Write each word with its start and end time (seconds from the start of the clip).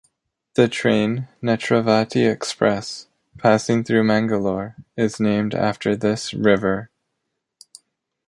The 0.55 0.67
train 0.67 1.27
Netravati 1.43 2.27
Express, 2.27 3.05
passing 3.37 3.83
through 3.83 4.03
Mangalore, 4.03 4.75
is 4.97 5.19
named 5.19 5.53
after 5.53 5.95
this 5.95 6.33
river. 6.33 6.89